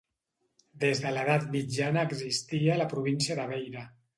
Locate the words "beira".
3.53-3.89